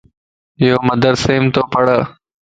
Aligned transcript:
ايو 0.61 0.77
مدرسيم 0.89 1.43
تو 1.53 1.61
پڙھه 1.73 1.99